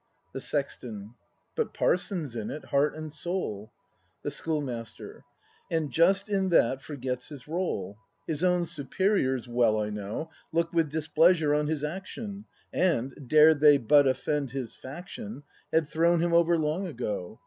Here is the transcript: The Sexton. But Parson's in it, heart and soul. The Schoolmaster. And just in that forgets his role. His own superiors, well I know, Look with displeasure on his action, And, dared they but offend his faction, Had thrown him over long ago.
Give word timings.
The 0.33 0.41
Sexton. 0.41 1.13
But 1.55 1.75
Parson's 1.75 2.35
in 2.35 2.49
it, 2.49 2.65
heart 2.65 2.95
and 2.95 3.13
soul. 3.13 3.71
The 4.23 4.31
Schoolmaster. 4.31 5.23
And 5.69 5.91
just 5.91 6.27
in 6.27 6.49
that 6.49 6.81
forgets 6.81 7.29
his 7.29 7.47
role. 7.47 7.99
His 8.25 8.43
own 8.43 8.65
superiors, 8.65 9.47
well 9.47 9.79
I 9.79 9.91
know, 9.91 10.31
Look 10.51 10.73
with 10.73 10.89
displeasure 10.89 11.53
on 11.53 11.67
his 11.67 11.83
action, 11.83 12.45
And, 12.73 13.27
dared 13.29 13.59
they 13.59 13.77
but 13.77 14.07
offend 14.07 14.49
his 14.49 14.73
faction, 14.73 15.43
Had 15.71 15.87
thrown 15.87 16.19
him 16.19 16.33
over 16.33 16.57
long 16.57 16.87
ago. 16.87 17.39